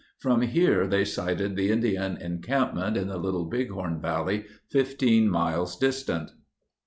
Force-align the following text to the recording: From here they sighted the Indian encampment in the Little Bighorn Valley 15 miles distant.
From 0.17 0.41
here 0.41 0.87
they 0.87 1.05
sighted 1.05 1.55
the 1.55 1.69
Indian 1.69 2.17
encampment 2.17 2.97
in 2.97 3.07
the 3.07 3.19
Little 3.19 3.45
Bighorn 3.45 4.01
Valley 4.01 4.45
15 4.71 5.29
miles 5.29 5.77
distant. 5.77 6.31